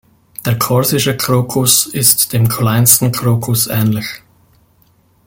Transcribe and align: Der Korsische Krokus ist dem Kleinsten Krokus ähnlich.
Der 0.47 0.57
Korsische 0.57 1.15
Krokus 1.15 1.85
ist 1.85 2.33
dem 2.33 2.47
Kleinsten 2.47 3.11
Krokus 3.11 3.67
ähnlich. 3.67 4.23